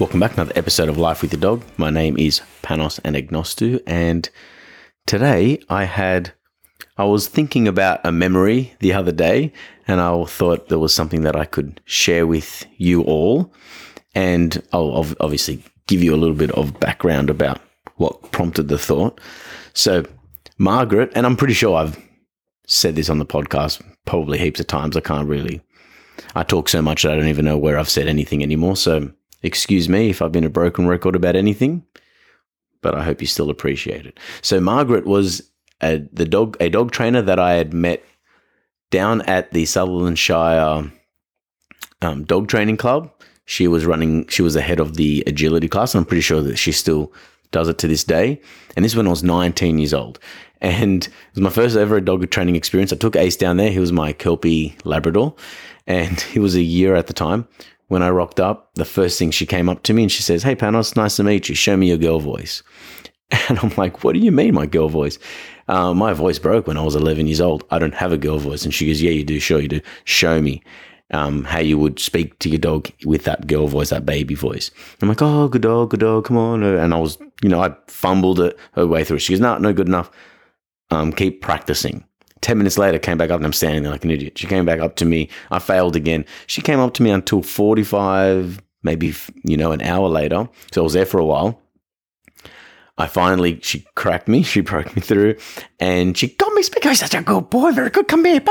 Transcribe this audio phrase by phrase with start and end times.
[0.00, 1.62] Welcome back to another episode of Life with Your Dog.
[1.76, 4.30] My name is Panos Anagnostou, and
[5.06, 6.32] today I had
[6.96, 9.52] I was thinking about a memory the other day,
[9.86, 13.52] and I thought there was something that I could share with you all,
[14.14, 17.60] and I'll obviously give you a little bit of background about
[17.96, 19.20] what prompted the thought.
[19.74, 20.06] So,
[20.56, 22.02] Margaret, and I'm pretty sure I've
[22.66, 24.96] said this on the podcast probably heaps of times.
[24.96, 25.60] I can't really.
[26.34, 28.76] I talk so much that I don't even know where I've said anything anymore.
[28.76, 29.12] So,
[29.42, 31.84] excuse me if I've been a broken record about anything,
[32.82, 34.18] but I hope you still appreciate it.
[34.42, 38.04] So, Margaret was a, the dog a dog trainer that I had met
[38.90, 40.90] down at the Sutherland Shire
[42.02, 43.10] um, dog training club.
[43.44, 44.26] She was running.
[44.28, 47.12] She was the head of the agility class, and I'm pretty sure that she still
[47.50, 48.40] does it to this day.
[48.76, 50.18] And this when I was 19 years old.
[50.60, 52.92] And it was my first ever dog training experience.
[52.92, 53.70] I took Ace down there.
[53.70, 55.34] He was my Kelpie Labrador,
[55.86, 57.48] and he was a year at the time.
[57.90, 60.44] When I rocked up, the first thing she came up to me and she says,
[60.44, 61.56] Hey, Panos, nice to meet you.
[61.56, 62.62] Show me your girl voice.
[63.48, 65.18] And I'm like, What do you mean, my girl voice?
[65.66, 67.64] Uh, my voice broke when I was 11 years old.
[67.68, 68.64] I don't have a girl voice.
[68.64, 69.40] And she goes, Yeah, you do.
[69.40, 69.80] Sure, you do.
[70.04, 70.62] Show me
[71.10, 74.70] um, how you would speak to your dog with that girl voice, that baby voice.
[75.02, 76.62] I'm like, oh, good dog, good dog, come on.
[76.62, 79.18] And I was, you know, I fumbled it her way through.
[79.18, 80.12] She goes, no, no good enough.
[80.90, 82.04] Um, keep practicing.
[82.40, 84.38] 10 minutes later, came back up and I'm standing there like an idiot.
[84.38, 85.28] She came back up to me.
[85.50, 86.24] I failed again.
[86.46, 90.48] She came up to me until 45, maybe, you know, an hour later.
[90.72, 91.60] So I was there for a while.
[93.00, 95.36] I finally, she cracked me, she broke me through,
[95.78, 96.94] and she got me speaking.
[96.94, 98.08] Such a good boy, very good.
[98.08, 98.42] Come here,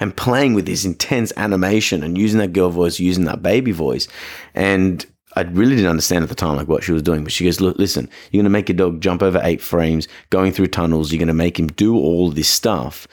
[0.00, 4.06] and playing with this intense animation and using that girl voice, using that baby voice,
[4.54, 7.24] and I really didn't understand at the time like what she was doing.
[7.24, 10.52] But she goes, "Look, listen, you're going to make your dog jump over A-frames, going
[10.52, 11.12] through tunnels.
[11.12, 13.06] You're going to make him do all this stuff."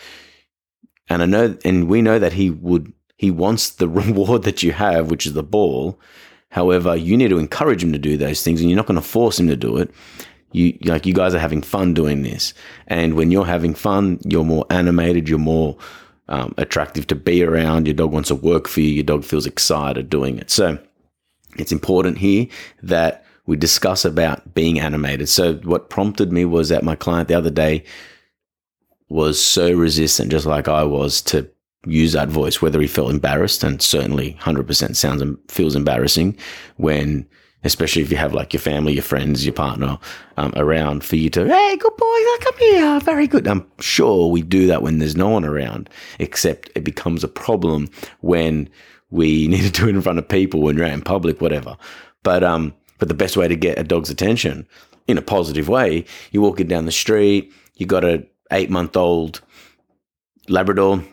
[1.09, 4.71] And I know, and we know that he would, he wants the reward that you
[4.71, 5.99] have, which is the ball.
[6.49, 9.07] However, you need to encourage him to do those things, and you're not going to
[9.07, 9.91] force him to do it
[10.51, 12.53] you like you guys are having fun doing this
[12.87, 15.77] and when you're having fun you're more animated you're more
[16.27, 19.45] um, attractive to be around your dog wants to work for you your dog feels
[19.45, 20.77] excited doing it so
[21.57, 22.47] it's important here
[22.83, 27.33] that we discuss about being animated so what prompted me was that my client the
[27.33, 27.83] other day
[29.09, 31.49] was so resistant just like i was to
[31.85, 36.37] use that voice whether he felt embarrassed and certainly 100% sounds and feels embarrassing
[36.77, 37.27] when
[37.63, 39.97] especially if you have like your family, your friends, your partner
[40.37, 43.47] um, around for you to, hey, good boy, come here, very good.
[43.47, 45.89] I'm sure we do that when there's no one around,
[46.19, 47.89] except it becomes a problem
[48.21, 48.69] when
[49.11, 51.77] we need to do it in front of people when you're out in public, whatever.
[52.23, 54.67] But um, but the best way to get a dog's attention
[55.07, 59.41] in a positive way, you're walking down the street, you got a eight month old
[60.47, 61.03] Labrador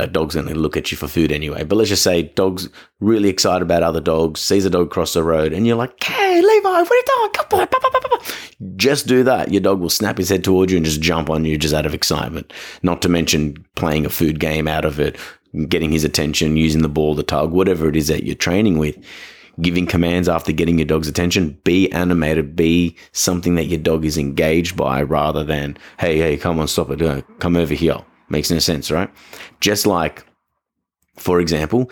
[0.00, 1.64] that dog's going to look at you for food anyway.
[1.64, 2.68] But let's just say dog's
[3.00, 6.40] really excited about other dogs, sees a dog cross the road, and you're like, "Hey,
[6.40, 7.30] Levi, what are you doing?
[7.32, 7.68] Come on!"
[8.76, 9.52] Just do that.
[9.52, 11.86] Your dog will snap his head towards you and just jump on you just out
[11.86, 12.52] of excitement.
[12.82, 15.16] Not to mention playing a food game out of it,
[15.68, 18.96] getting his attention, using the ball, the tug, whatever it is that you're training with.
[19.60, 24.16] Giving commands after getting your dog's attention, be animated, be something that your dog is
[24.16, 27.98] engaged by rather than, hey, hey, come on, stop it, come over here
[28.30, 29.10] Makes no sense, right?
[29.58, 30.24] Just like,
[31.16, 31.90] for example,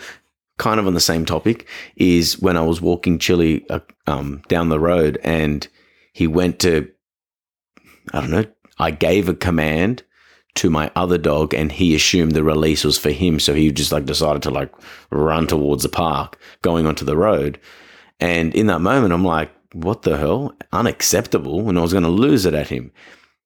[0.57, 4.69] kind of on the same topic, is when I was walking Chili uh, um, down
[4.69, 5.67] the road and
[6.13, 6.89] he went to,
[8.13, 8.45] I don't know,
[8.79, 10.03] I gave a command
[10.59, 13.39] to my other dog and he assumed the release was for him.
[13.39, 14.71] So he just like decided to like
[15.09, 17.59] run towards the park going onto the road.
[18.19, 20.53] And in that moment, I'm like, what the hell?
[20.73, 21.69] Unacceptable.
[21.69, 22.91] And I was going to lose it at him.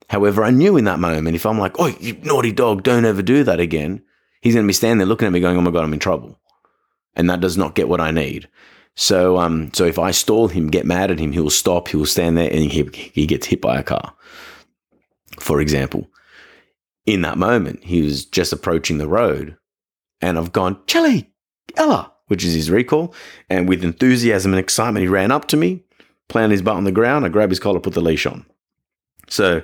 [0.09, 3.21] However, I knew in that moment, if I'm like, oh, you naughty dog, don't ever
[3.21, 4.01] do that again,
[4.41, 5.99] he's going to be standing there looking at me going, oh my God, I'm in
[5.99, 6.39] trouble.
[7.15, 8.49] And that does not get what I need.
[8.95, 12.37] So, um, so if I stall him, get mad at him, he'll stop, he'll stand
[12.37, 14.13] there and he, he gets hit by a car.
[15.39, 16.07] For example,
[17.05, 19.57] in that moment, he was just approaching the road
[20.21, 21.31] and I've gone, Chili,
[21.75, 23.13] Ella, which is his recall.
[23.49, 25.83] And with enthusiasm and excitement, he ran up to me,
[26.29, 27.25] planted his butt on the ground.
[27.25, 28.45] I grabbed his collar, put the leash on.
[29.27, 29.63] So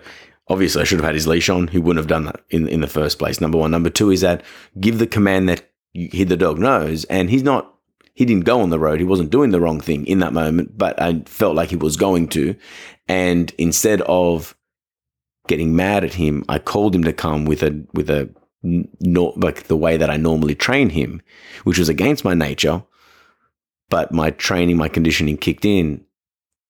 [0.50, 1.68] Obviously, I should have had his leash on.
[1.68, 3.40] He wouldn't have done that in, in the first place.
[3.40, 3.70] Number one.
[3.70, 4.44] Number two is that
[4.80, 7.74] give the command that he, the dog knows, and he's not
[8.14, 9.00] he didn't go on the road.
[9.00, 11.96] He wasn't doing the wrong thing in that moment, but I felt like he was
[11.96, 12.56] going to.
[13.08, 14.58] And instead of
[15.50, 18.30] getting mad at him, I called him to come with a with a
[18.64, 21.22] not like the way that I normally train him,
[21.66, 22.84] which was against my nature.
[23.90, 26.06] But my training, my conditioning kicked in.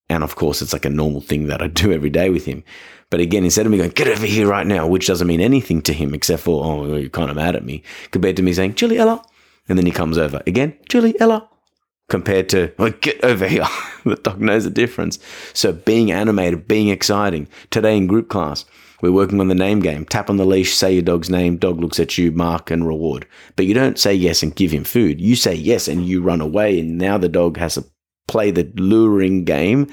[0.10, 2.64] And of course, it's like a normal thing that I do every day with him.
[3.12, 5.82] But again, instead of me going, get over here right now, which doesn't mean anything
[5.84, 8.76] to him except for, oh, you're kind of mad at me, compared to me saying,
[8.76, 9.24] Julie Ella.
[9.68, 11.50] And then he comes over again, Julie Ella.
[12.10, 13.68] Compared to, get over here.
[14.04, 15.20] the dog knows the difference.
[15.54, 17.48] So being animated, being exciting.
[17.70, 18.66] Today in group class,
[19.02, 20.06] we're working on the name game.
[20.06, 23.28] Tap on the leash, say your dog's name, dog looks at you, mark and reward.
[23.56, 25.22] But you don't say yes and give him food.
[25.22, 26.80] You say yes and you run away.
[26.80, 27.86] And now the dog has to
[28.28, 29.88] play the luring game,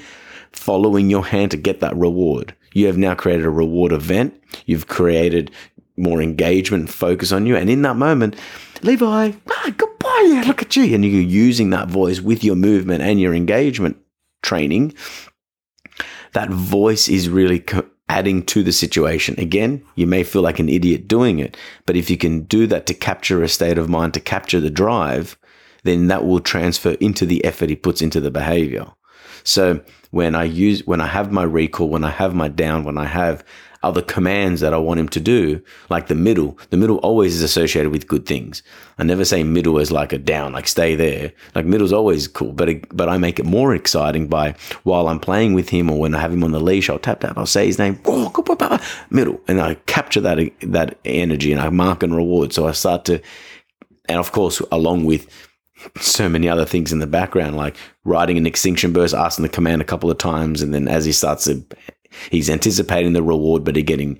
[0.51, 2.53] following your hand to get that reward.
[2.73, 4.39] You have now created a reward event.
[4.65, 5.51] You've created
[5.97, 7.55] more engagement and focus on you.
[7.55, 8.35] And in that moment,
[8.83, 10.29] Levi, ah, goodbye.
[10.31, 10.83] Yeah, look at you.
[10.93, 13.97] And you're using that voice with your movement and your engagement
[14.43, 14.93] training.
[16.33, 19.35] That voice is really co- adding to the situation.
[19.39, 22.85] Again, you may feel like an idiot doing it, but if you can do that
[22.87, 25.37] to capture a state of mind, to capture the drive,
[25.83, 28.87] then that will transfer into the effort he puts into the behavior.
[29.43, 32.97] So when I use, when I have my recall, when I have my down, when
[32.97, 33.43] I have
[33.83, 36.57] other commands that I want him to do, like the middle.
[36.69, 38.63] The middle always is associated with good things.
[38.97, 41.31] I never say middle as like a down, like stay there.
[41.55, 45.19] Like middle's always cool, but it, but I make it more exciting by while I'm
[45.19, 47.45] playing with him or when I have him on the leash, I'll tap tap, I'll
[47.45, 47.99] say his name,
[49.09, 52.53] middle, and I capture that that energy and I mark and reward.
[52.53, 53.21] So I start to,
[54.09, 55.27] and of course, along with
[55.99, 59.81] so many other things in the background, like writing an extinction burst, asking the command
[59.81, 61.63] a couple of times, and then as he starts to
[62.31, 64.19] he's anticipating the reward, but he's getting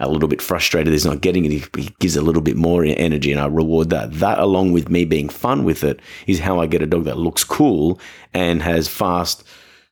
[0.00, 0.92] a little bit frustrated.
[0.92, 1.50] He's not getting it.
[1.50, 4.12] He, he gives a little bit more energy, and I reward that.
[4.14, 7.18] That, along with me being fun with it, is how I get a dog that
[7.18, 8.00] looks cool
[8.32, 9.44] and has fast,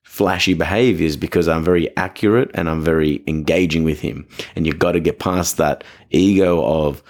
[0.02, 4.26] flashy behaviors because I'm very accurate and I'm very engaging with him.
[4.54, 7.02] And you've got to get past that ego of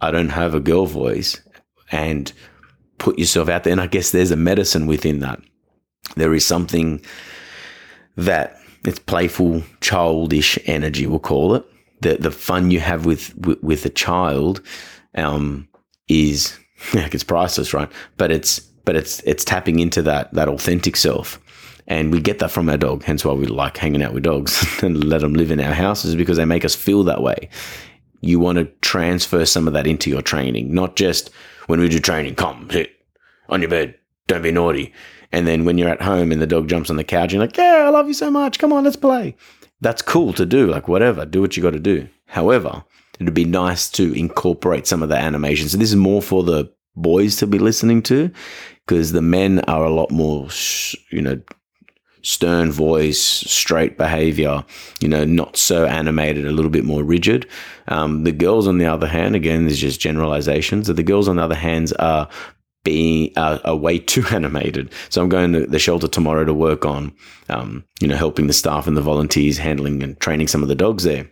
[0.00, 1.40] I don't have a girl voice
[1.90, 2.32] and
[2.98, 3.72] put yourself out there.
[3.72, 5.40] And I guess there's a medicine within that.
[6.16, 7.02] There is something
[8.16, 11.64] that it's playful, childish energy, we'll call it.
[12.00, 14.62] The the fun you have with with, with a child
[15.14, 15.68] um,
[16.08, 16.58] is
[16.94, 17.90] like it's priceless, right?
[18.16, 21.40] But it's but it's it's tapping into that that authentic self.
[21.86, 24.64] And we get that from our dog, hence why we like hanging out with dogs
[24.82, 27.48] and let them live in our houses because they make us feel that way.
[28.20, 31.30] You want to transfer some of that into your training, not just
[31.66, 32.92] when we do training, come, sit
[33.48, 33.98] on your bed,
[34.30, 34.92] don't be naughty.
[35.32, 37.56] And then when you're at home and the dog jumps on the couch, you're like,
[37.56, 38.58] yeah, I love you so much.
[38.58, 39.36] Come on, let's play.
[39.80, 40.66] That's cool to do.
[40.66, 42.08] Like, whatever, do what you got to do.
[42.26, 42.84] However,
[43.18, 45.68] it'd be nice to incorporate some of the animation.
[45.68, 48.30] So this is more for the boys to be listening to
[48.86, 50.48] because the men are a lot more,
[51.10, 51.40] you know,
[52.22, 54.64] stern voice, straight behavior,
[55.00, 57.48] you know, not so animated, a little bit more rigid.
[57.88, 60.86] Um, the girls, on the other hand, again, there's just generalizations.
[60.86, 62.28] So the girls, on the other hand, are
[62.84, 64.92] being uh, a way too animated.
[65.08, 67.12] So I'm going to the shelter tomorrow to work on,
[67.48, 70.74] um, you know, helping the staff and the volunteers handling and training some of the
[70.74, 71.30] dogs there.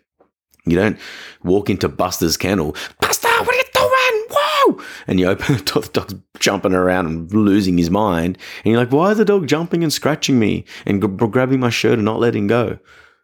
[0.67, 0.99] You don't
[1.43, 4.27] walk into Buster's kennel, Buster, what are you doing?
[4.31, 4.85] Whoa!
[5.06, 8.37] And you open the door, the dog's jumping around and losing his mind.
[8.65, 11.70] And you're like, why is the dog jumping and scratching me and g- grabbing my
[11.70, 12.79] shirt and not letting go?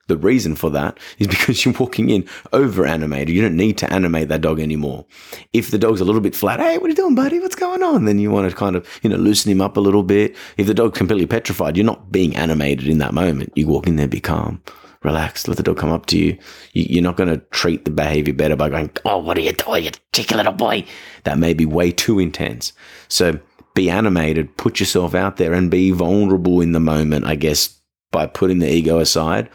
[0.06, 3.34] The reason for that is because you're walking in over animated.
[3.34, 5.06] You don't need to animate that dog anymore.
[5.52, 7.40] If the dog's a little bit flat, hey, what are you doing, buddy?
[7.40, 8.04] What's going on?
[8.04, 10.36] Then you want to kind of, you know, loosen him up a little bit.
[10.56, 13.52] If the dog's completely petrified, you're not being animated in that moment.
[13.54, 14.62] You walk in there, be calm,
[15.02, 16.38] relax, let the dog come up to you.
[16.72, 19.84] You're not going to treat the behavior better by going, oh, what are you doing,
[19.84, 20.84] you cheeky little boy?
[21.24, 22.72] That may be way too intense.
[23.08, 23.38] So
[23.74, 27.80] be animated, put yourself out there and be vulnerable in the moment, I guess,
[28.10, 29.48] by putting the ego aside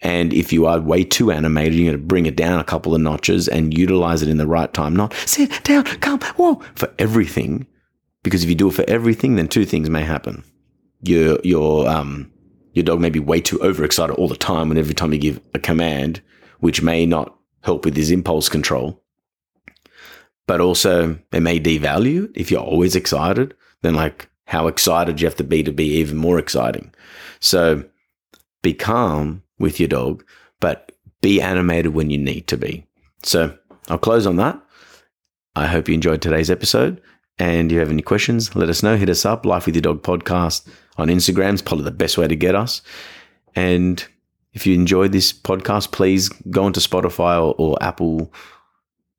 [0.00, 2.94] and if you are way too animated, you're going to bring it down a couple
[2.94, 4.94] of notches and utilize it in the right time.
[4.94, 7.66] Not sit down, come, whoa, for everything.
[8.22, 10.44] Because if you do it for everything, then two things may happen.
[11.02, 12.30] Your, your, um,
[12.72, 15.40] your dog may be way too overexcited all the time and every time you give
[15.54, 16.20] a command,
[16.60, 19.02] which may not help with his impulse control.
[20.46, 23.54] But also, it may devalue if you're always excited.
[23.82, 26.94] Then, like, how excited you have to be to be even more exciting.
[27.40, 27.84] So,
[28.62, 30.24] be calm with your dog,
[30.60, 32.86] but be animated when you need to be.
[33.22, 33.56] So
[33.88, 34.60] I'll close on that.
[35.54, 37.00] I hope you enjoyed today's episode.
[37.38, 38.96] And if you have any questions, let us know.
[38.96, 42.26] Hit us up, Life with Your Dog podcast on Instagram is probably the best way
[42.26, 42.82] to get us.
[43.54, 44.04] And
[44.52, 48.32] if you enjoyed this podcast, please go onto Spotify or, or Apple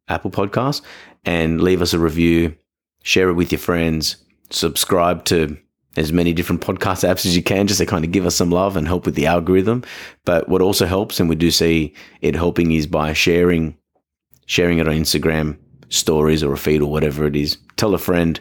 [0.07, 0.81] Apple Podcasts
[1.25, 2.55] and leave us a review,
[3.03, 4.17] share it with your friends,
[4.49, 5.57] subscribe to
[5.97, 8.51] as many different podcast apps as you can just to kind of give us some
[8.51, 9.83] love and help with the algorithm.
[10.23, 13.75] But what also helps, and we do see it helping, is by sharing
[14.45, 15.57] sharing it on Instagram
[15.89, 17.57] stories or a feed or whatever it is.
[17.75, 18.39] Tell a friend.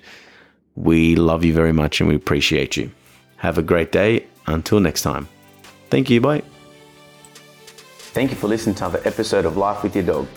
[0.76, 2.92] We love you very much and we appreciate you.
[3.38, 4.26] Have a great day.
[4.46, 5.26] Until next time.
[5.90, 6.20] Thank you.
[6.20, 6.42] Bye.
[8.14, 10.28] Thank you for listening to another episode of Life with Your Dog.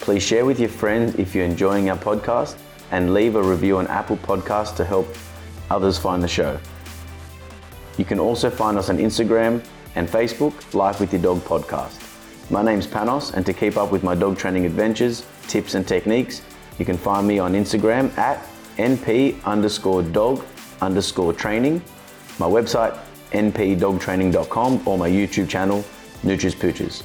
[0.00, 2.56] Please share with your friends if you're enjoying our podcast
[2.90, 5.06] and leave a review on Apple Podcasts to help
[5.70, 6.58] others find the show.
[7.96, 12.04] You can also find us on Instagram and Facebook, Life with Your Dog Podcast.
[12.50, 16.42] My name's Panos, and to keep up with my dog training adventures, tips, and techniques,
[16.78, 18.46] you can find me on Instagram at
[18.76, 20.44] np underscore dog
[20.80, 21.82] underscore training,
[22.38, 22.96] my website
[23.32, 25.84] npdogtraining.com, or my YouTube channel,
[26.22, 27.02] Nutris Pooches.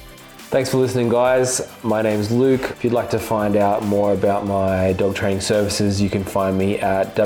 [0.48, 1.68] Thanks for listening, guys.
[1.82, 2.62] My name's Luke.
[2.62, 6.56] If you'd like to find out more about my dog training services, you can find
[6.56, 7.16] me at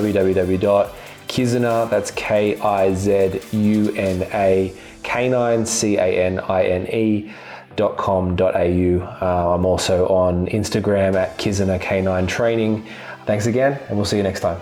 [1.29, 7.33] www.kizuna, that's K I Z U N A, canine, C A N I N E.
[7.77, 8.41] Dot com.au.
[8.43, 12.85] Uh, I'm also on Instagram at Kizuna Canine Training.
[13.25, 14.61] Thanks again, and we'll see you next time.